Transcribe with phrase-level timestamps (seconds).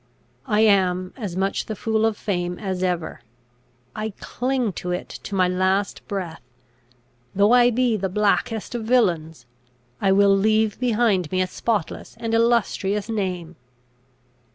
[0.47, 3.21] I am as much the fool of fame as ever.
[3.95, 6.41] I cling to it to my last breath.
[7.35, 9.45] Though I be the blackest of villains,
[10.01, 13.57] I will leave behind me a spotless and illustrious name.